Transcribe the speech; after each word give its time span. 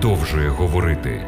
продовжує 0.00 0.48
говорити. 0.48 1.26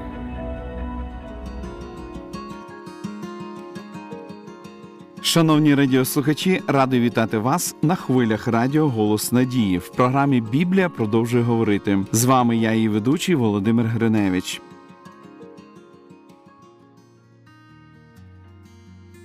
Шановні 5.22 5.74
радіослухачі, 5.74 6.62
радий 6.66 7.00
вітати 7.00 7.38
вас 7.38 7.76
на 7.82 7.94
хвилях 7.94 8.48
радіо 8.48 8.88
Голос 8.88 9.32
Надії 9.32 9.78
в 9.78 9.88
програмі 9.88 10.40
Біблія 10.40 10.88
продовжує 10.88 11.44
говорити. 11.44 12.04
З 12.12 12.24
вами 12.24 12.56
я, 12.56 12.72
її 12.72 12.88
ведучий 12.88 13.34
Володимир 13.34 13.86
Гриневич. 13.86 14.60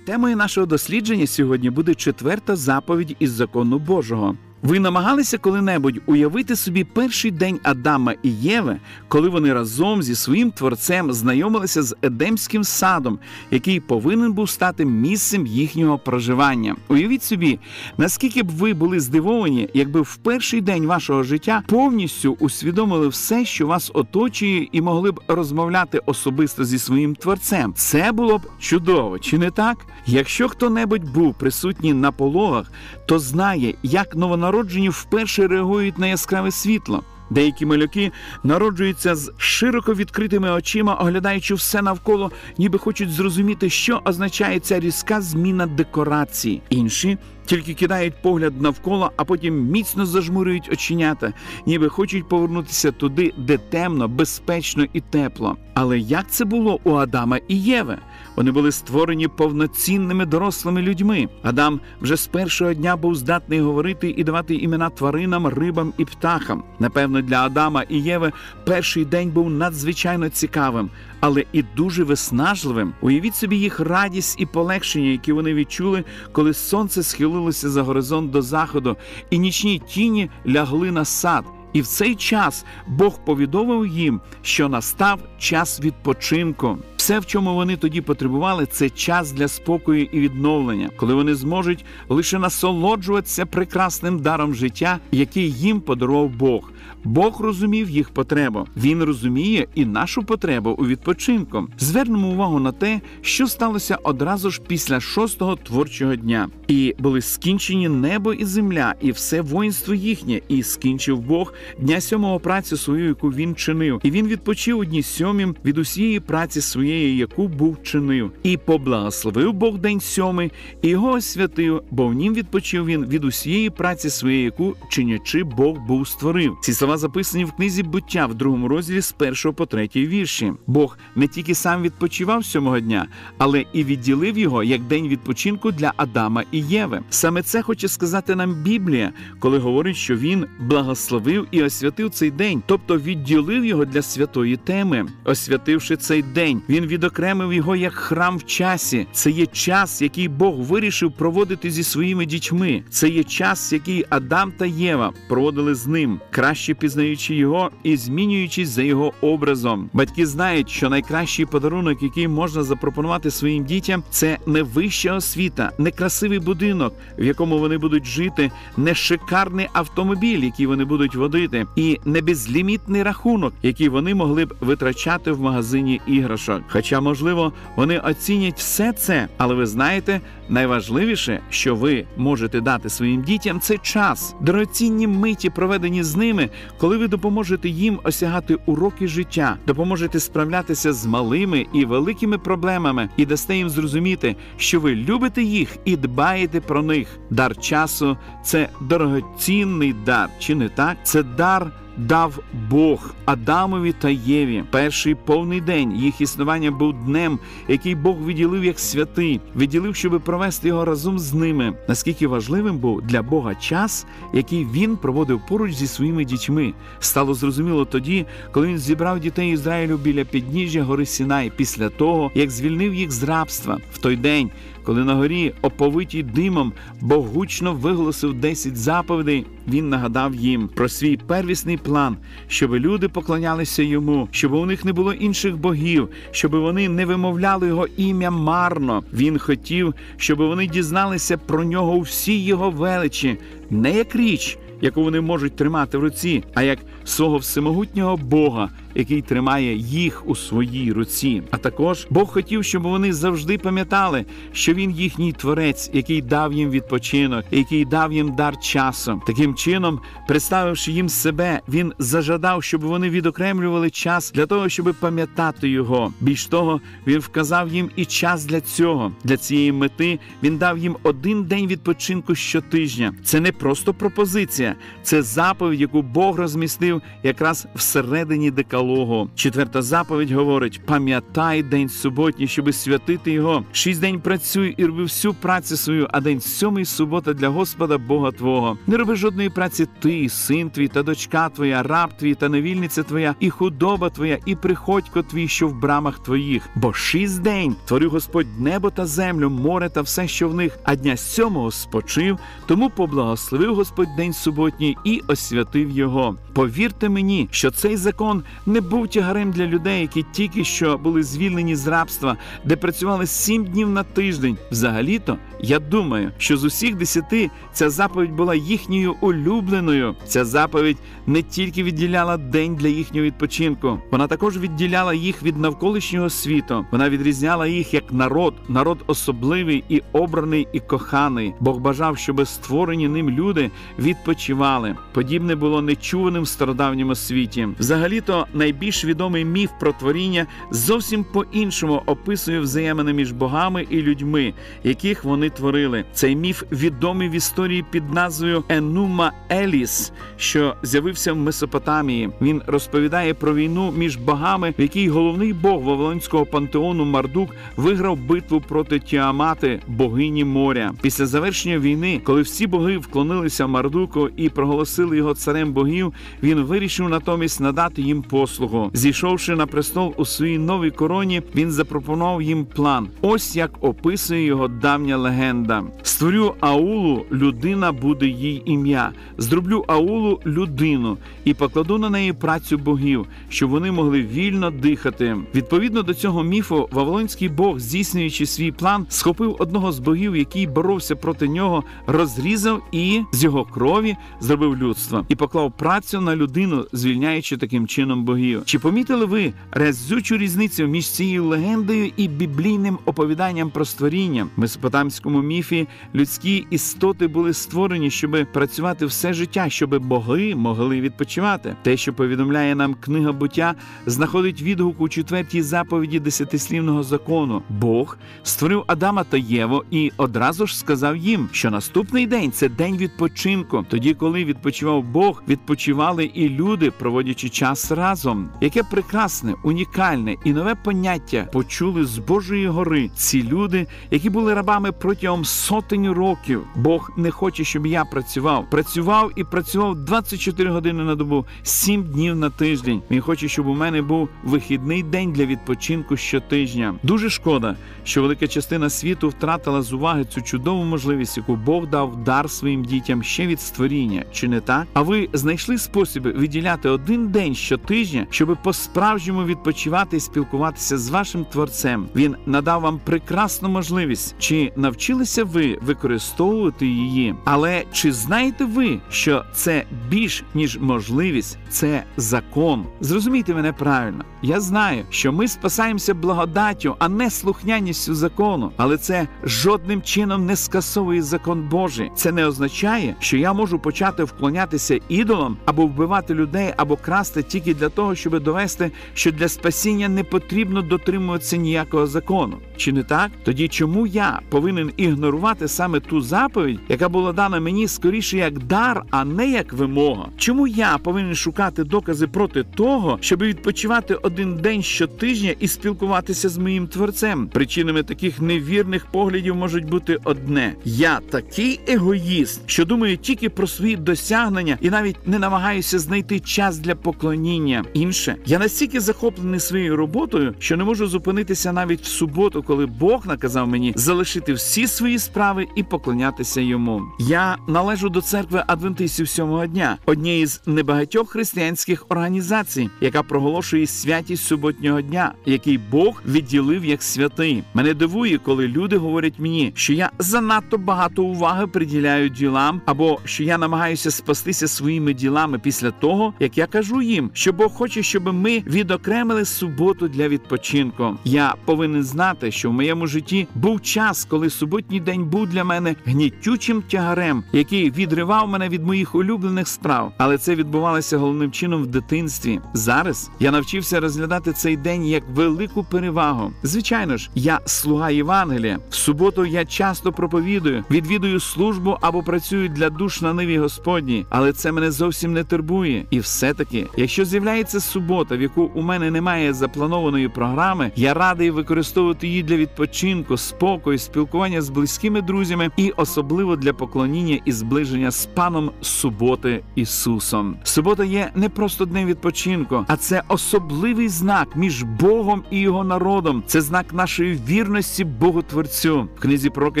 Темою 0.06 0.36
нашого 0.36 0.66
дослідження 0.66 1.26
сьогодні 1.26 1.70
буде 1.70 1.94
четверта 1.94 2.56
заповідь 2.56 3.16
із 3.18 3.30
закону 3.30 3.78
Божого. 3.78 4.36
Ви 4.62 4.80
намагалися 4.80 5.38
коли-небудь 5.38 6.00
уявити 6.06 6.56
собі 6.56 6.84
перший 6.84 7.30
день 7.30 7.60
Адама 7.62 8.14
і 8.22 8.30
Єви, 8.30 8.76
коли 9.08 9.28
вони 9.28 9.52
разом 9.52 10.02
зі 10.02 10.14
своїм 10.14 10.50
творцем 10.50 11.12
знайомилися 11.12 11.82
з 11.82 11.96
Едемським 12.02 12.64
садом, 12.64 13.18
який 13.50 13.80
повинен 13.80 14.32
був 14.32 14.50
стати 14.50 14.84
місцем 14.84 15.46
їхнього 15.46 15.98
проживання. 15.98 16.76
Уявіть 16.88 17.22
собі, 17.22 17.58
наскільки 17.98 18.42
б 18.42 18.50
ви 18.50 18.74
були 18.74 19.00
здивовані, 19.00 19.68
якби 19.74 20.00
в 20.00 20.16
перший 20.16 20.60
день 20.60 20.86
вашого 20.86 21.22
життя 21.22 21.62
повністю 21.66 22.36
усвідомили 22.40 23.08
все, 23.08 23.44
що 23.44 23.66
вас 23.66 23.90
оточує, 23.94 24.68
і 24.72 24.80
могли 24.80 25.12
б 25.12 25.20
розмовляти 25.28 26.00
особисто 26.06 26.64
зі 26.64 26.78
своїм 26.78 27.14
творцем. 27.14 27.74
Це 27.76 28.12
було 28.12 28.38
б 28.38 28.42
чудово, 28.58 29.18
чи 29.18 29.38
не 29.38 29.50
так? 29.50 29.76
Якщо 30.06 30.48
хто-небудь 30.48 31.12
був 31.14 31.34
присутній 31.34 31.92
на 31.92 32.12
пологах, 32.12 32.72
то 33.06 33.18
знає, 33.18 33.74
як 33.82 34.16
новонароджені 34.48 34.88
вперше 34.88 35.46
реагують 35.46 35.98
на 35.98 36.06
яскраве 36.06 36.50
світло. 36.50 37.02
Деякі 37.30 37.66
малюки 37.66 38.12
народжуються 38.44 39.14
з 39.14 39.32
широко 39.38 39.94
відкритими 39.94 40.50
очима, 40.50 40.94
оглядаючи 40.94 41.54
все 41.54 41.82
навколо, 41.82 42.32
ніби 42.58 42.78
хочуть 42.78 43.10
зрозуміти, 43.10 43.70
що 43.70 44.00
означає 44.04 44.60
ця 44.60 44.80
різка 44.80 45.20
зміна 45.20 45.66
декорації. 45.66 46.62
Інші 46.70 47.18
тільки 47.46 47.74
кидають 47.74 48.22
погляд 48.22 48.62
навколо, 48.62 49.12
а 49.16 49.24
потім 49.24 49.70
міцно 49.70 50.06
зажмурюють 50.06 50.68
оченята, 50.72 51.32
ніби 51.66 51.88
хочуть 51.88 52.28
повернутися 52.28 52.92
туди, 52.92 53.32
де 53.36 53.58
темно, 53.58 54.08
безпечно 54.08 54.86
і 54.92 55.00
тепло. 55.00 55.56
Але 55.74 55.98
як 55.98 56.30
це 56.30 56.44
було 56.44 56.80
у 56.84 56.94
Адама 56.94 57.38
і 57.48 57.62
Єви? 57.62 57.98
Вони 58.38 58.50
були 58.50 58.72
створені 58.72 59.28
повноцінними 59.28 60.26
дорослими 60.26 60.82
людьми. 60.82 61.28
Адам 61.42 61.80
вже 62.00 62.16
з 62.16 62.26
першого 62.26 62.74
дня 62.74 62.96
був 62.96 63.14
здатний 63.14 63.60
говорити 63.60 64.14
і 64.16 64.24
давати 64.24 64.54
імена 64.54 64.90
тваринам, 64.90 65.46
рибам 65.46 65.92
і 65.98 66.04
птахам. 66.04 66.62
Напевно, 66.78 67.22
для 67.22 67.46
Адама 67.46 67.82
і 67.82 68.00
Єви 68.00 68.32
перший 68.64 69.04
день 69.04 69.30
був 69.30 69.50
надзвичайно 69.50 70.28
цікавим, 70.28 70.90
але 71.20 71.44
і 71.52 71.64
дуже 71.76 72.04
виснажливим. 72.04 72.92
Уявіть 73.00 73.34
собі 73.34 73.56
їх 73.56 73.80
радість 73.80 74.40
і 74.40 74.46
полегшення, 74.46 75.08
які 75.08 75.32
вони 75.32 75.54
відчули, 75.54 76.04
коли 76.32 76.54
сонце 76.54 77.02
схилилося 77.02 77.70
за 77.70 77.82
горизонт 77.82 78.30
до 78.30 78.42
заходу, 78.42 78.96
і 79.30 79.38
нічні 79.38 79.82
тіні 79.88 80.30
лягли 80.46 80.90
на 80.90 81.04
сад. 81.04 81.44
І 81.72 81.80
в 81.80 81.86
цей 81.86 82.14
час 82.14 82.64
Бог 82.86 83.18
повідомив 83.24 83.86
їм, 83.86 84.20
що 84.42 84.68
настав 84.68 85.20
час 85.38 85.80
відпочинку. 85.80 86.78
Все, 86.96 87.18
в 87.18 87.26
чому 87.26 87.54
вони 87.54 87.76
тоді 87.76 88.00
потребували, 88.00 88.66
це 88.66 88.90
час 88.90 89.32
для 89.32 89.48
спокою 89.48 90.04
і 90.04 90.20
відновлення, 90.20 90.90
коли 90.96 91.14
вони 91.14 91.34
зможуть 91.34 91.84
лише 92.08 92.38
насолоджуватися 92.38 93.46
прекрасним 93.46 94.18
даром 94.18 94.54
життя, 94.54 94.98
який 95.12 95.52
їм 95.52 95.80
подарував 95.80 96.30
Бог. 96.30 96.72
Бог 97.04 97.40
розумів 97.40 97.90
їх 97.90 98.10
потребу. 98.10 98.66
Він 98.76 99.02
розуміє 99.02 99.66
і 99.74 99.84
нашу 99.84 100.22
потребу 100.22 100.70
у 100.70 100.86
відпочинку. 100.86 101.68
Звернемо 101.78 102.28
увагу 102.28 102.60
на 102.60 102.72
те, 102.72 103.00
що 103.20 103.46
сталося 103.46 103.98
одразу 104.02 104.50
ж 104.50 104.60
після 104.66 105.00
шостого 105.00 105.56
творчого 105.56 106.16
дня. 106.16 106.48
І 106.68 106.94
були 106.98 107.20
скінчені 107.20 107.88
небо 107.88 108.32
і 108.32 108.44
земля, 108.44 108.94
і 109.00 109.10
все 109.10 109.40
воїнство 109.40 109.94
їхнє, 109.94 110.40
і 110.48 110.62
скінчив 110.62 111.20
Бог 111.20 111.54
дня 111.78 112.00
сьомого 112.00 112.40
працю 112.40 112.76
свою, 112.76 113.06
яку 113.06 113.28
він 113.28 113.54
чинив. 113.54 114.00
І 114.02 114.10
він 114.10 114.26
відпочив 114.26 114.78
у 114.78 114.84
дні 114.84 115.02
сьомім 115.02 115.56
від 115.64 115.78
усієї 115.78 116.20
праці 116.20 116.60
своєї, 116.60 117.16
яку 117.16 117.48
був 117.48 117.82
чинив, 117.82 118.32
і 118.42 118.56
поблагословив 118.56 119.52
Бог 119.52 119.78
день 119.78 120.00
сьомий, 120.00 120.52
і 120.82 120.88
його 120.88 121.10
освятив, 121.10 121.82
бо 121.90 122.06
в 122.06 122.14
нім 122.14 122.34
відпочив 122.34 122.86
він 122.86 123.06
від 123.06 123.24
усієї 123.24 123.70
праці 123.70 124.10
своєї, 124.10 124.44
яку 124.44 124.76
чинячи 124.88 125.44
Бог 125.44 125.78
був 125.78 126.08
створив. 126.08 126.56
Ці 126.62 126.72
слова 126.72 126.96
записані 126.96 127.44
в 127.44 127.52
книзі 127.52 127.82
буття 127.82 128.26
в 128.26 128.34
другому 128.34 128.68
розділі 128.68 129.00
з 129.00 129.12
першого 129.12 129.54
по 129.54 129.66
третій 129.66 130.06
вірші. 130.06 130.52
Бог 130.66 130.98
не 131.16 131.28
тільки 131.28 131.54
сам 131.54 131.82
відпочивав 131.82 132.44
сьомого 132.44 132.80
дня, 132.80 133.06
але 133.38 133.64
і 133.72 133.84
відділив 133.84 134.38
його 134.38 134.62
як 134.62 134.82
день 134.82 135.08
відпочинку 135.08 135.72
для 135.72 135.92
Адама 135.96 136.44
і 136.52 136.60
Єви. 136.60 137.02
Саме 137.10 137.42
це 137.42 137.62
хоче 137.62 137.88
сказати 137.88 138.34
нам 138.34 138.54
Біблія, 138.54 139.12
коли 139.38 139.58
говорить, 139.58 139.96
що 139.96 140.16
він 140.16 140.46
благословив 140.60 141.46
і 141.50 141.62
освятив 141.62 142.10
цей 142.10 142.30
день, 142.30 142.62
тобто 142.66 142.98
відділив 142.98 143.64
його 143.64 143.84
для 143.84 144.02
святої 144.02 144.56
теми. 144.56 145.06
Освятивши 145.24 145.96
цей 145.96 146.22
день, 146.22 146.62
він 146.68 146.86
відокремив 146.86 147.52
його 147.52 147.76
як 147.76 147.92
храм 147.92 148.38
в 148.38 148.46
часі. 148.46 149.06
Це 149.12 149.30
є 149.30 149.46
час, 149.46 150.02
який 150.02 150.28
Бог 150.28 150.54
вирішив 150.54 151.12
проводити 151.12 151.70
зі 151.70 151.82
своїми 151.82 152.26
дітьми. 152.26 152.82
Це 152.90 153.08
є 153.08 153.24
час, 153.24 153.72
який 153.72 154.04
Адам 154.08 154.52
та 154.58 154.66
Єва 154.66 155.12
проводили 155.28 155.74
з 155.74 155.86
ним, 155.86 156.20
краще 156.30 156.74
пізнаючи 156.74 157.34
його 157.34 157.70
і 157.82 157.96
змінюючись 157.96 158.68
за 158.68 158.82
його 158.82 159.12
образом. 159.20 159.90
Батьки 159.92 160.26
знають, 160.26 160.70
що 160.70 160.88
найкращий 160.88 161.46
подарунок, 161.46 162.02
який 162.02 162.28
можна 162.28 162.62
запропонувати 162.62 163.30
своїм 163.30 163.64
дітям, 163.64 164.02
це 164.10 164.38
не 164.46 164.62
вища 164.62 165.14
освіта, 165.14 165.72
не 165.78 165.90
красивий 165.90 166.38
будинок, 166.38 166.94
в 167.18 167.24
якому 167.24 167.58
вони 167.58 167.78
будуть 167.78 168.04
жити, 168.04 168.50
не 168.76 168.94
шикарний 168.94 169.68
автомобіль, 169.72 170.38
який 170.38 170.66
вони 170.66 170.84
будуть 170.84 171.14
водити, 171.14 171.37
і 171.76 172.00
не 172.04 172.20
безлімітний 172.20 173.02
рахунок, 173.02 173.54
який 173.62 173.88
вони 173.88 174.14
могли 174.14 174.44
б 174.44 174.54
витрачати 174.60 175.32
в 175.32 175.40
магазині 175.40 176.00
іграшок. 176.06 176.62
Хоча, 176.68 177.00
можливо, 177.00 177.52
вони 177.76 177.98
оцінять 177.98 178.58
все 178.58 178.92
це, 178.92 179.28
але 179.38 179.54
ви 179.54 179.66
знаєте, 179.66 180.20
найважливіше, 180.48 181.40
що 181.50 181.74
ви 181.74 182.04
можете 182.16 182.60
дати 182.60 182.88
своїм 182.88 183.22
дітям, 183.22 183.60
це 183.60 183.78
час, 183.78 184.34
дорогоцінні 184.40 185.06
миті, 185.06 185.50
проведені 185.50 186.02
з 186.02 186.16
ними, 186.16 186.50
коли 186.78 186.98
ви 186.98 187.08
допоможете 187.08 187.68
їм 187.68 188.00
осягати 188.04 188.56
уроки 188.66 189.08
життя, 189.08 189.56
допоможете 189.66 190.20
справлятися 190.20 190.92
з 190.92 191.06
малими 191.06 191.66
і 191.72 191.84
великими 191.84 192.38
проблемами, 192.38 193.08
і 193.16 193.26
дасте 193.26 193.56
їм 193.56 193.70
зрозуміти, 193.70 194.36
що 194.56 194.80
ви 194.80 194.94
любите 194.94 195.42
їх 195.42 195.76
і 195.84 195.96
дбаєте 195.96 196.60
про 196.60 196.82
них. 196.82 197.18
Дар 197.30 197.56
часу 197.56 198.16
це 198.44 198.68
дорогоцінний 198.80 199.94
дар, 200.06 200.28
чи 200.38 200.54
не 200.54 200.68
так? 200.68 200.96
Це 201.02 201.22
дар 201.36 201.72
дав 201.98 202.38
Бог 202.70 203.14
Адамові 203.24 203.92
та 203.92 204.08
Єві. 204.08 204.64
Перший 204.70 205.14
повний 205.14 205.60
день 205.60 205.96
їх 205.96 206.20
існування 206.20 206.70
був 206.70 206.92
днем, 206.92 207.38
який 207.68 207.94
Бог 207.94 208.26
відділив 208.26 208.64
як 208.64 208.78
святий, 208.78 209.40
відділив, 209.56 209.96
щоб 209.96 210.20
провести 210.20 210.68
його 210.68 210.84
разом 210.84 211.18
з 211.18 211.34
ними. 211.34 211.74
Наскільки 211.88 212.26
важливим 212.26 212.78
був 212.78 213.02
для 213.02 213.22
Бога 213.22 213.54
час, 213.54 214.06
який 214.34 214.64
він 214.64 214.96
проводив 214.96 215.40
поруч 215.48 215.72
зі 215.72 215.86
своїми 215.86 216.24
дітьми, 216.24 216.72
стало 217.00 217.34
зрозуміло 217.34 217.84
тоді, 217.84 218.26
коли 218.52 218.66
він 218.66 218.78
зібрав 218.78 219.20
дітей 219.20 219.52
Ізраїлю 219.52 219.96
біля 219.96 220.24
підніжжя 220.24 220.82
гори 220.82 221.06
Сінай, 221.06 221.52
після 221.56 221.88
того 221.88 222.30
як 222.34 222.50
звільнив 222.50 222.94
їх 222.94 223.10
з 223.12 223.22
рабства 223.22 223.78
в 223.92 223.98
той 223.98 224.16
день. 224.16 224.50
Коли 224.88 225.04
на 225.04 225.14
горі, 225.14 225.54
оповитій 225.62 226.22
димом, 226.22 226.72
Бог 227.00 227.26
гучно 227.26 227.74
виголосив 227.74 228.34
десять 228.34 228.76
заповідей, 228.76 229.46
він 229.68 229.88
нагадав 229.88 230.34
їм 230.34 230.68
про 230.68 230.88
свій 230.88 231.16
первісний 231.16 231.76
план, 231.88 232.16
щоб 232.48 232.74
люди 232.74 233.08
поклонялися 233.08 233.82
йому, 233.82 234.28
щоб 234.30 234.52
у 234.52 234.66
них 234.66 234.84
не 234.84 234.92
було 234.92 235.12
інших 235.12 235.56
богів, 235.56 236.08
щоб 236.30 236.50
вони 236.50 236.88
не 236.88 237.06
вимовляли 237.06 237.66
його 237.66 237.86
ім'я 237.96 238.30
марно. 238.30 239.02
Він 239.12 239.38
хотів, 239.38 239.94
щоб 240.16 240.38
вони 240.38 240.66
дізналися 240.66 241.36
про 241.36 241.64
нього 241.64 241.92
у 241.92 242.00
всій 242.00 242.44
його 242.44 242.70
величі, 242.70 243.38
не 243.70 243.92
як 243.92 244.16
річ, 244.16 244.58
яку 244.80 245.02
вони 245.02 245.20
можуть 245.20 245.56
тримати 245.56 245.98
в 245.98 246.02
руці, 246.02 246.44
а 246.54 246.62
як 246.62 246.78
свого 247.04 247.36
всемогутнього 247.36 248.16
Бога, 248.16 248.68
який 248.98 249.22
тримає 249.22 249.76
їх 249.76 250.28
у 250.28 250.36
своїй 250.36 250.92
руці. 250.92 251.42
А 251.50 251.56
також 251.56 252.06
Бог 252.10 252.32
хотів, 252.32 252.64
щоб 252.64 252.82
вони 252.82 253.12
завжди 253.12 253.58
пам'ятали, 253.58 254.24
що 254.52 254.74
він 254.74 254.90
їхній 254.90 255.32
творець, 255.32 255.90
який 255.92 256.22
дав 256.22 256.52
їм 256.52 256.70
відпочинок, 256.70 257.44
який 257.50 257.84
дав 257.84 258.12
їм 258.12 258.34
дар 258.34 258.60
часу. 258.60 259.22
Таким 259.26 259.54
чином, 259.54 260.00
представивши 260.28 260.92
їм 260.92 261.08
себе, 261.08 261.60
він 261.68 261.92
зажадав, 261.98 262.62
щоб 262.62 262.80
вони 262.80 263.10
відокремлювали 263.10 263.90
час 263.90 264.32
для 264.34 264.46
того, 264.46 264.68
щоб 264.68 264.94
пам'ятати 265.00 265.68
його. 265.68 266.12
Більш 266.20 266.46
того, 266.46 266.80
він 267.06 267.18
вказав 267.18 267.68
їм 267.68 267.90
і 267.96 268.04
час 268.04 268.44
для 268.44 268.60
цього. 268.60 269.12
Для 269.24 269.36
цієї 269.36 269.72
мети 269.72 270.18
він 270.42 270.58
дав 270.58 270.78
їм 270.78 270.96
один 271.02 271.44
день 271.44 271.66
відпочинку 271.66 272.34
щотижня. 272.34 273.14
Це 273.24 273.40
не 273.40 273.52
просто 273.52 273.94
пропозиція, 273.94 274.74
це 275.02 275.22
заповідь, 275.22 275.80
яку 275.80 276.02
Бог 276.02 276.36
розмістив 276.36 277.02
якраз 277.22 277.66
всередині 277.74 278.50
декалогу 278.50 278.87
малого. 278.88 279.28
Четверта 279.34 279.82
заповідь 279.82 280.30
говорить: 280.30 280.80
пам'ятай 280.86 281.62
день 281.62 281.88
суботній, 281.88 282.48
щоби 282.48 282.72
святити 282.72 283.32
його. 283.32 283.64
Шість 283.72 284.00
день 284.00 284.20
працюй 284.20 284.74
і 284.76 284.84
роби 284.84 285.02
всю 285.02 285.34
працю 285.34 285.76
свою, 285.76 286.08
а 286.10 286.20
день 286.20 286.40
сьомий 286.40 286.84
субота 286.84 287.32
для 287.32 287.48
Господа 287.48 287.98
Бога 287.98 288.30
Твого. 288.30 288.78
Не 288.86 288.96
роби 288.96 289.16
жодної 289.16 289.50
праці 289.50 289.86
ти, 290.00 290.28
син 290.28 290.70
твій 290.70 290.88
та 290.88 291.02
дочка 291.02 291.48
твоя, 291.48 291.82
раб 291.82 292.16
твій 292.16 292.34
та 292.34 292.48
невільниця 292.48 293.02
твоя, 293.02 293.34
і 293.40 293.50
худоба 293.50 294.10
твоя, 294.10 294.38
і 294.46 294.54
приходько 294.54 295.22
твій, 295.22 295.48
що 295.48 295.68
в 295.68 295.80
брамах 295.80 296.18
твоїх. 296.18 296.68
Бо 296.74 296.92
шість 296.92 297.42
день 297.42 297.76
творив 297.86 298.10
Господь 298.10 298.60
небо 298.60 298.90
та 298.90 299.06
землю, 299.06 299.50
море 299.50 299.88
та 299.88 300.00
все, 300.00 300.28
що 300.28 300.48
в 300.48 300.54
них, 300.54 300.78
а 300.84 300.96
дня 300.96 301.16
сьомого 301.16 301.70
спочив, 301.70 302.38
тому 302.66 302.90
поблагословив 302.90 303.74
Господь 303.74 304.16
день 304.16 304.32
суботній 304.32 304.96
і 305.04 305.22
освятив 305.28 305.90
його. 305.90 306.36
Повірте 306.52 307.08
мені, 307.08 307.48
що 307.50 307.70
цей 307.70 307.96
закон 307.96 308.42
не 308.66 308.77
був 308.80 309.08
тягарем 309.08 309.50
для 309.50 309.66
людей, 309.66 310.00
які 310.00 310.24
тільки 310.32 310.64
що 310.64 310.98
були 310.98 311.22
звільнені 311.22 311.76
з 311.76 311.86
рабства, 311.86 312.36
де 312.64 312.76
працювали 312.76 313.26
сім 313.26 313.64
днів 313.64 313.90
на 313.90 314.02
тиждень. 314.02 314.58
Взагалі-то 314.70 315.36
я 315.60 315.78
думаю, 315.78 316.32
що 316.38 316.56
з 316.56 316.64
усіх 316.64 316.96
десяти 316.96 317.50
ця 317.72 317.90
заповідь 317.90 318.32
була 318.32 318.54
їхньою 318.54 319.14
улюбленою. 319.20 320.14
Ця 320.26 320.44
заповідь 320.44 320.98
не 321.26 321.42
тільки 321.42 321.82
відділяла 321.82 322.36
день 322.36 322.74
для 322.74 322.88
їхнього 322.88 323.26
відпочинку, 323.26 323.98
вона 324.10 324.26
також 324.26 324.58
відділяла 324.58 325.14
їх 325.14 325.42
від 325.42 325.56
навколишнього 325.56 326.30
світу. 326.30 326.86
Вона 326.90 327.10
відрізняла 327.10 327.66
їх 327.66 327.94
як 327.94 328.12
народ, 328.12 328.54
народ 328.68 328.98
особливий 329.06 329.84
і 329.88 330.02
обраний 330.12 330.68
і 330.72 330.80
коханий. 330.80 331.54
Бог 331.60 331.78
бажав, 331.78 332.18
щоб 332.18 332.46
створені 332.46 333.08
ним 333.08 333.30
люди 333.30 333.70
відпочивали. 333.98 334.96
Подібне 335.12 335.54
було 335.54 335.82
нечуваним 335.82 336.42
в 336.42 336.48
стародавньому 336.48 337.14
світі. 337.14 337.68
Взагалі-то 337.78 338.46
найбільш 338.58 339.04
відомий 339.04 339.44
міф 339.44 339.70
про 339.80 339.92
творіння 339.92 340.46
зовсім 340.70 341.24
по-іншому 341.24 342.02
описує 342.06 342.60
взаємини 342.60 343.12
між 343.12 343.32
богами 343.32 343.86
і 343.90 344.02
людьми, 344.02 344.54
яких 344.84 345.24
вони 345.24 345.50
творили. 345.50 346.04
Цей 346.12 346.36
міф 346.36 346.62
відомий 346.72 347.28
в 347.28 347.32
історії 347.32 347.84
під 347.90 348.12
назвою 348.12 348.64
Енума 348.68 349.32
Еліс, 349.50 350.12
що 350.36 350.74
з'явився 350.82 351.32
в 351.32 351.36
Месопотамії. 351.36 352.30
Він 352.40 352.62
розповідає 352.66 353.34
про 353.34 353.54
війну 353.54 353.92
між 353.96 354.16
богами, 354.16 354.74
в 354.78 354.80
якій 354.80 355.08
головний 355.08 355.52
бог 355.52 355.82
Вавилонського 355.82 356.46
пантеону 356.46 357.04
Мардук 357.04 357.50
виграв 357.76 358.18
битву 358.18 358.60
проти 358.60 358.98
Тіамати, 358.98 359.80
богині 359.86 360.44
моря. 360.44 360.92
Після 361.02 361.26
завершення 361.26 361.78
війни, 361.78 362.20
коли 362.24 362.42
всі 362.42 362.66
боги 362.66 362.98
вклонилися 362.98 363.66
Мардуку 363.66 364.28
і 364.36 364.48
проголосили 364.48 365.16
його 365.16 365.34
царем 365.34 365.72
богів, 365.72 366.12
він 366.42 366.58
вирішив 366.60 367.08
натомість 367.08 367.60
надати 367.60 368.02
їм 368.02 368.22
послугу. 368.48 368.90
Зійшовши 368.94 369.56
на 369.56 369.66
престол 369.66 370.14
у 370.16 370.24
своїй 370.24 370.58
новій 370.58 370.90
короні, 370.90 371.42
він 371.54 371.70
запропонував 371.70 372.42
їм 372.42 372.64
план. 372.64 373.08
Ось 373.20 373.56
як 373.56 373.70
описує 373.80 374.44
його 374.44 374.68
давня 374.68 375.16
легенда: 375.16 375.84
створю 376.02 376.54
аулу, 376.60 377.24
людина 377.32 377.92
буде 377.92 378.26
їй 378.26 378.62
ім'я. 378.66 379.12
Зроблю 379.38 379.84
аулу 379.86 380.40
людину 380.46 381.18
і 381.44 381.54
покладу 381.54 381.98
на 381.98 382.10
неї 382.10 382.32
працю 382.32 382.78
богів, 382.78 383.26
щоб 383.48 383.70
вони 383.70 383.92
могли 383.92 384.22
вільно 384.22 384.70
дихати. 384.70 385.36
Відповідно 385.54 386.02
до 386.02 386.14
цього 386.14 386.42
міфу, 386.42 386.88
Вавилонський 386.92 387.48
Бог, 387.48 387.78
здійснюючи 387.78 388.46
свій 388.46 388.72
план, 388.72 389.06
схопив 389.08 389.56
одного 389.58 389.92
з 389.92 389.98
богів, 389.98 390.36
який 390.36 390.66
боровся 390.66 391.16
проти 391.16 391.48
нього, 391.48 391.84
розрізав 392.06 392.82
і 392.92 393.20
з 393.32 393.44
його 393.44 393.64
крові 393.64 394.16
зробив 394.40 394.76
людство 394.76 395.24
і 395.28 395.34
поклав 395.34 395.72
працю 395.72 396.20
на 396.20 396.36
людину, 396.36 396.86
звільняючи 396.92 397.56
таким 397.56 397.86
чином 397.86 398.24
богів. 398.24 398.37
Чи 398.64 398.78
помітили 398.78 399.24
ви 399.24 399.52
разючу 399.70 400.36
різницю 400.36 400.86
між 400.86 401.10
цією 401.10 401.44
легендою 401.44 402.10
і 402.16 402.28
біблійним 402.28 402.98
оповіданням 403.04 403.70
про 403.70 403.84
створіння? 403.84 404.48
В 404.56 404.60
месопотамському 404.60 405.42
міфі 405.42 405.88
людські 406.14 406.66
істоти 406.70 407.26
були 407.26 407.52
створені, 407.52 408.10
щоб 408.10 408.36
працювати 408.52 409.06
все 409.06 409.32
життя, 409.32 409.66
щоб 409.68 409.98
боги 409.98 410.54
могли 410.54 411.00
відпочивати. 411.00 411.76
Те, 411.82 411.96
що 411.96 412.12
повідомляє 412.12 412.74
нам 412.74 412.94
книга 412.94 413.32
буття, 413.32 413.74
знаходить 414.06 414.62
відгук 414.62 415.00
у 415.00 415.08
четвертій 415.08 415.62
заповіді 415.62 416.20
десятислівного 416.20 417.02
закону. 417.02 417.62
Бог 417.68 418.18
створив 418.42 418.84
Адама 418.86 419.24
та 419.24 419.36
Єву 419.36 419.84
і 419.90 420.12
одразу 420.16 420.66
ж 420.66 420.78
сказав 420.78 421.16
їм, 421.16 421.48
що 421.52 421.70
наступний 421.70 422.26
день 422.26 422.52
це 422.52 422.68
день 422.68 422.96
відпочинку. 422.96 423.84
Тоді, 423.88 424.14
коли 424.14 424.44
відпочивав 424.44 425.02
Бог, 425.02 425.42
відпочивали 425.48 426.24
і 426.24 426.48
люди, 426.48 426.90
проводячи 426.90 427.48
час 427.48 427.92
разом. 427.92 428.27
Яке 428.60 428.82
прекрасне, 428.82 429.54
унікальне 429.62 430.36
і 430.44 430.52
нове 430.52 430.74
поняття 430.74 431.48
почули 431.52 432.04
з 432.04 432.18
Божої 432.18 432.68
гори 432.68 433.10
ці 433.14 433.42
люди, 433.42 433.86
які 434.10 434.30
були 434.30 434.54
рабами 434.54 434.92
протягом 434.92 435.44
сотень 435.44 436.10
років. 436.10 436.62
Бог 436.76 437.10
не 437.16 437.30
хоче, 437.30 437.64
щоб 437.64 437.86
я 437.86 438.04
працював. 438.04 438.70
Працював 438.70 439.30
і 439.36 439.44
працював 439.44 439.96
24 439.96 440.70
години 440.70 441.04
на 441.04 441.14
добу, 441.14 441.46
7 441.62 442.02
днів 442.04 442.36
на 442.36 442.50
тиждень. 442.50 443.02
Він 443.10 443.20
хоче, 443.20 443.48
щоб 443.48 443.66
у 443.66 443.74
мене 443.74 444.02
був 444.02 444.28
вихідний 444.44 445.02
день 445.02 445.32
для 445.32 445.44
відпочинку 445.46 446.16
щотижня. 446.16 446.94
Дуже 447.02 447.30
шкода, 447.30 447.76
що 448.04 448.22
велика 448.22 448.48
частина 448.48 448.90
світу 448.90 449.28
втратила 449.28 449.82
з 449.82 449.92
уваги 449.92 450.24
цю 450.24 450.42
чудову 450.42 450.84
можливість, 450.84 451.36
яку 451.36 451.56
Бог 451.56 451.86
дав 451.86 452.24
дар 452.24 452.50
своїм 452.50 452.84
дітям 452.84 453.22
ще 453.22 453.46
від 453.46 453.60
створіння, 453.60 454.24
чи 454.32 454.48
не 454.48 454.60
так? 454.60 454.86
А 454.92 455.02
ви 455.02 455.28
знайшли 455.32 455.78
спосіб 455.78 456.22
виділяти 456.22 456.88
один 456.88 457.28
день 457.28 457.54
щотижня, 457.54 458.17
щоб 458.30 458.56
по-справжньому 458.62 459.44
відпочивати 459.44 460.16
і 460.16 460.20
спілкуватися 460.20 460.98
з 460.98 461.10
вашим 461.10 461.44
творцем. 461.44 462.08
Він 462.16 462.36
надав 462.46 462.80
вам 462.80 463.00
прекрасну 463.04 463.68
можливість. 463.68 464.34
Чи 464.38 464.72
навчилися 464.76 465.44
ви 465.44 465.78
використовувати 465.82 466.86
її? 466.86 467.34
Але 467.44 467.84
чи 467.92 468.12
знаєте 468.12 468.64
ви, 468.64 469.00
що 469.10 469.44
це 469.54 469.84
більш 470.08 470.44
ніж 470.54 470.78
можливість, 470.78 471.58
це 471.70 472.04
закон? 472.16 472.86
Зрозумійте 473.00 473.54
мене 473.54 473.72
правильно. 473.72 474.24
Я 474.42 474.60
знаю, 474.60 475.04
що 475.10 475.32
ми 475.32 475.48
спасаємося 475.48 476.14
благодаттю, 476.14 476.96
а 476.98 477.08
не 477.08 477.30
слухняністю 477.30 478.14
закону. 478.14 478.72
Але 478.76 478.96
це 478.96 479.28
жодним 479.44 480.02
чином 480.02 480.46
не 480.46 480.56
скасовує 480.56 481.22
закон 481.22 481.68
Божий. 481.68 482.10
Це 482.14 482.32
не 482.32 482.46
означає, 482.46 483.16
що 483.20 483.36
я 483.36 483.52
можу 483.52 483.78
почати 483.78 484.24
вклонятися 484.24 485.00
ідолам 485.08 485.56
або 485.64 485.86
вбивати 485.86 486.34
людей, 486.34 486.74
або 486.76 486.96
красти 486.96 487.42
тільки 487.42 487.74
для 487.74 487.88
того, 487.88 488.14
щоб 488.14 488.42
довести, 488.42 488.90
що 489.14 489.32
для 489.32 489.48
спасіння 489.48 490.08
не 490.08 490.24
потрібно 490.24 490.82
дотримуватися 490.82 491.56
ніякого 491.56 492.06
закону. 492.06 492.56
Чи 492.76 492.92
не 492.92 493.02
так? 493.02 493.30
Тоді 493.44 493.68
чому 493.68 494.06
я 494.06 494.40
повинен 494.48 494.92
ігнорувати 494.96 495.68
саме 495.68 496.00
ту 496.00 496.20
заповідь, 496.20 496.80
яка 496.88 497.08
була 497.08 497.32
дана 497.32 497.60
мені 497.60 497.88
скоріше 497.88 498.36
як 498.36 498.58
дар, 498.58 499.04
а 499.10 499.24
не 499.24 499.50
як 499.50 499.72
вимога? 499.72 500.28
Чому 500.36 500.66
я 500.66 500.98
повинен 500.98 501.34
шукати 501.34 501.84
докази 501.84 502.26
проти 502.26 502.62
того, 502.62 503.18
щоб 503.20 503.42
відпочивати 503.42 504.14
один 504.28 504.54
день 504.56 504.82
щотижня 504.82 505.54
і 505.60 505.68
спілкуватися 505.68 506.48
з 506.48 506.58
моїм 506.58 506.86
творцем? 506.86 507.48
Причинами 507.48 508.02
таких 508.02 508.40
невірних 508.40 509.06
поглядів 509.06 509.56
можуть 509.56 509.84
бути 509.84 510.18
одне: 510.24 510.74
я 510.84 511.20
такий 511.30 511.80
егоїст, 511.88 512.60
що 512.66 512.84
думаю 512.84 513.16
тільки 513.16 513.48
про 513.50 513.66
свої 513.66 513.96
досягнення 513.96 514.78
і 514.80 514.90
навіть 514.90 515.28
не 515.28 515.38
намагаюся 515.38 515.98
знайти 515.98 516.40
час 516.40 516.78
для 516.78 516.94
поклоніння. 516.94 517.84
Інше 517.94 518.36
я 518.46 518.58
настільки 518.58 519.00
захоплений 519.00 519.60
своєю 519.60 519.96
роботою, 519.96 520.54
що 520.58 520.76
не 520.76 520.84
можу 520.84 521.06
зупинитися 521.06 521.72
навіть 521.72 522.02
в 522.02 522.06
суботу, 522.06 522.62
коли 522.62 522.86
Бог 522.86 523.26
наказав 523.26 523.68
мені 523.68 523.92
залишити 523.96 524.52
всі 524.52 524.86
свої 524.86 525.18
справи 525.18 525.66
і 525.76 525.82
поклонятися 525.82 526.60
йому. 526.60 527.02
Я 527.20 527.56
належу 527.68 528.08
до 528.08 528.20
церкви 528.20 528.64
адвентистів 528.66 529.28
сьомого 529.28 529.66
дня, 529.66 529.98
однієї 530.06 530.46
з 530.46 530.60
небагатьох 530.66 531.30
християнських 531.30 532.06
організацій, 532.08 532.90
яка 533.00 533.22
проголошує 533.22 533.86
святість 534.18 534.44
суботнього 534.44 535.00
дня, 535.00 535.32
який 535.46 535.78
Бог 535.78 536.22
відділив 536.26 536.84
як 536.84 537.02
святий. 537.02 537.62
Мене 537.74 537.94
дивує, 537.94 538.38
коли 538.38 538.68
люди 538.68 538.96
говорять 538.96 539.38
мені, 539.38 539.72
що 539.74 539.92
я 539.92 540.10
занадто 540.18 540.78
багато 540.78 541.22
уваги 541.24 541.66
приділяю 541.66 542.28
ділам, 542.28 542.80
або 542.86 543.18
що 543.24 543.44
я 543.44 543.58
намагаюся 543.58 544.10
спастися 544.10 544.68
своїми 544.68 545.14
ділами 545.14 545.58
після 545.58 545.90
того, 545.90 546.34
як 546.40 546.58
я 546.58 546.66
кажу 546.66 547.02
їм, 547.02 547.30
що 547.32 547.52
Бог 547.52 547.72
хоче, 547.72 548.02
щоб 548.02 548.34
ми 548.34 548.62
відокремили 548.66 549.44
суботу 549.44 550.08
для 550.08 550.28
відпочинку. 550.28 551.16
Я 551.24 551.54
повинен 551.64 552.02
знати, 552.04 552.50
що 552.50 552.70
в 552.70 552.72
моєму 552.72 553.06
житті 553.06 553.46
був 553.54 553.82
час, 553.82 554.24
коли 554.24 554.50
суботній 554.50 555.00
день 555.00 555.24
був 555.24 555.48
для 555.48 555.64
мене 555.64 555.94
гнітючим 556.06 556.82
тягарем, 556.82 557.44
який 557.52 557.90
відривав 557.90 558.48
мене 558.48 558.68
від 558.68 558.84
моїх 558.84 559.14
улюблених 559.14 559.68
справ. 559.68 560.12
Але 560.18 560.38
це 560.38 560.54
відбувалося 560.54 561.18
головним 561.18 561.52
чином 561.52 561.82
в 561.82 561.86
дитинстві. 561.86 562.60
Зараз 562.74 563.30
я 563.40 563.50
навчився 563.50 564.00
розглядати 564.08 564.52
цей 564.52 564.76
день 564.76 565.06
як 565.06 565.22
велику 565.34 565.84
перевагу. 565.84 566.52
Звичайно 566.62 567.16
ж, 567.16 567.30
я 567.34 567.60
слуга 567.66 568.10
Євангелія. 568.10 568.78
В 568.90 568.94
суботу 568.94 569.46
я 569.46 569.64
часто 569.64 570.12
проповідую, 570.12 570.84
відвідую 570.90 571.40
службу 571.40 571.96
або 572.00 572.22
працюю 572.22 572.68
для 572.68 572.90
душ 572.90 573.20
на 573.22 573.32
ниві 573.32 573.58
Господній, 573.58 574.26
але 574.30 574.52
це 574.52 574.72
мене 574.72 574.90
зовсім 574.90 575.32
не 575.32 575.44
турбує. 575.44 576.06
І 576.10 576.18
все-таки, 576.18 576.86
якщо 576.96 577.24
з'являється 577.24 577.80
субота, 577.80 578.36
в 578.36 578.42
яку 578.42 578.62
у 578.74 578.82
мене 578.82 579.10
немає 579.10 579.52
запланованої 579.52 580.28
програми, 580.28 580.92
я 580.96 581.14
радий 581.14 581.50
використовувати 581.50 582.28
її 582.28 582.42
для 582.42 582.56
відпочинку, 582.56 583.36
спокою, 583.36 583.98
спілкування 583.98 584.62
з 584.62 584.68
близькими 584.68 585.22
друзями 585.22 585.70
і 585.76 585.90
особливо 585.96 586.56
для 586.56 586.72
поклоніння 586.72 587.40
і 587.44 587.52
зближення 587.52 588.10
з 588.10 588.26
паном 588.26 588.70
суботи 588.80 589.62
Ісусом. 589.74 590.56
Субота 590.64 591.04
є 591.04 591.30
не 591.34 591.48
просто 591.48 591.84
днем 591.84 592.06
відпочинку, 592.06 592.84
а 592.88 592.96
це 592.96 593.22
особливий 593.28 593.97
знак 594.06 594.56
між 594.56 594.82
Богом 594.82 595.44
і 595.50 595.60
його 595.60 595.84
народом. 595.84 596.42
Це 596.46 596.60
знак 596.60 596.92
нашої 596.92 597.40
вірності 597.48 598.04
Боготворцю. 598.04 599.08
В 599.16 599.20
книзі 599.20 599.50
пророка 599.50 599.80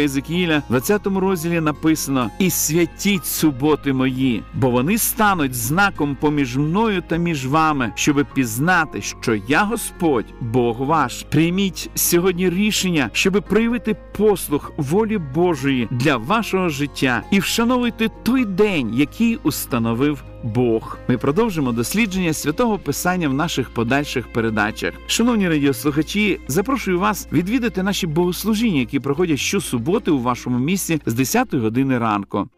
Єзекіїля, 0.00 0.62
20 0.68 1.06
розділі 1.06 1.60
написано: 1.60 2.30
І 2.38 2.50
святіть 2.50 3.26
суботи 3.26 3.92
мої, 3.92 4.42
бо 4.54 4.70
вони 4.70 4.98
стануть 4.98 5.54
знаком 5.54 6.16
поміж 6.20 6.56
мною 6.56 7.02
та 7.08 7.16
між 7.16 7.46
вами, 7.46 7.92
щоби 7.94 8.26
пізнати, 8.34 9.02
що 9.02 9.34
я 9.48 9.64
Господь, 9.64 10.26
Бог 10.40 10.80
ваш. 10.80 11.22
Прийміть 11.22 11.90
сьогодні 11.94 12.50
рішення, 12.50 13.10
щоби 13.12 13.40
проявити 13.40 13.96
послух 14.16 14.72
волі 14.76 15.18
Божої 15.18 15.88
для 15.90 16.16
вашого 16.16 16.68
життя 16.68 17.22
і 17.30 17.40
вшановуйте 17.40 18.08
той 18.22 18.44
день, 18.44 18.94
який 18.94 19.38
установив 19.42 20.24
Бог. 20.42 20.98
Ми 21.08 21.18
продовжимо 21.18 21.72
дослідження 21.72 22.32
святого 22.32 22.78
Писання 22.78 23.28
в 23.28 23.34
наших 23.34 23.70
подальших 23.70 24.28
передачах. 24.32 24.94
Шановні 25.06 25.48
радіослухачі, 25.48 26.40
запрошую 26.48 27.00
вас 27.00 27.28
відвідати 27.32 27.82
наші 27.82 28.06
богослужіння, 28.06 28.80
які 28.80 29.00
проходять 29.00 29.38
щосуботи 29.38 30.10
у 30.10 30.18
вашому 30.18 30.58
місці 30.58 31.00
з 31.06 31.14
10 31.14 31.54
години 31.54 31.98
ранку. 31.98 32.48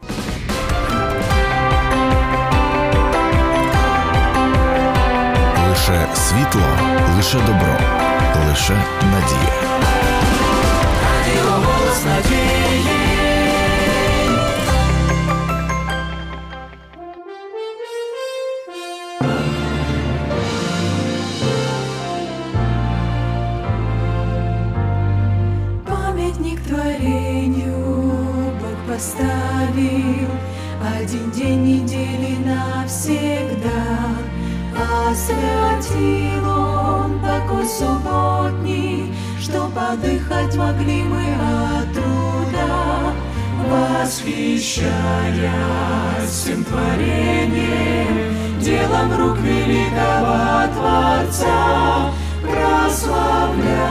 Лише 5.69 6.09
світло, 6.15 6.63
лише 7.17 7.39
добро, 7.39 7.79
лише 8.49 8.85
надія. 9.03 9.63
Радіо 11.03 11.51
голос 11.51 12.05
надії. 12.05 12.40
Освятил 35.21 36.49
Он 36.49 37.19
покой 37.21 37.67
субботний 37.67 39.12
Что 39.39 39.69
подыхать 39.69 40.57
могли 40.57 41.03
мы 41.03 41.35
от 41.35 41.93
труда 41.93 43.12
Восхищаясь 43.69 44.91
всем 46.27 46.65
творением 46.65 48.35
Делом 48.61 49.12
рук 49.19 49.37
великого 49.41 50.73
Творца 50.75 52.12
Прославляя 52.41 53.85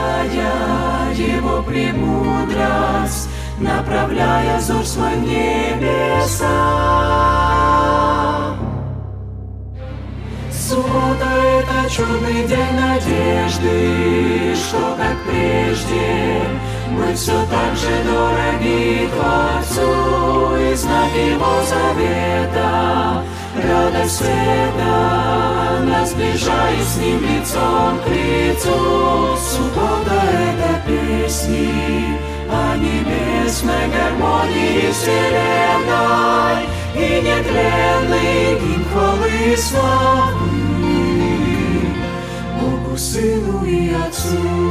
Его 1.14 1.62
премудрость 1.62 3.28
Направляя 3.60 4.58
взор 4.58 4.84
свой 4.84 5.14
в 5.14 5.22
небеса 5.22 6.79
чудный 11.90 12.46
день 12.46 12.74
надежды, 12.78 14.54
что, 14.54 14.96
как 14.96 15.16
прежде, 15.26 16.42
мы 16.90 17.12
все 17.14 17.44
так 17.50 17.76
же 17.76 17.90
дороги 18.04 19.08
Творцу 19.12 20.56
и 20.56 20.74
знак 20.74 21.10
Его 21.14 21.62
завета. 21.68 23.24
Радость 23.56 24.18
света 24.18 25.82
нас 25.84 26.10
сближает 26.10 26.84
с 26.84 26.96
Ним 26.98 27.20
лицом 27.22 27.98
к 28.04 28.08
лицу. 28.08 29.36
Суббота— 29.36 30.22
это 30.32 30.80
песни 30.86 32.16
о 32.48 32.76
небесной 32.76 33.88
гармонии 33.88 34.90
вселенной 34.92 36.66
и 36.94 37.20
нетленный 37.20 38.60
гимн 38.60 38.84
хвалы 38.92 39.56
славы 39.56 40.69
simulacum 43.10 44.70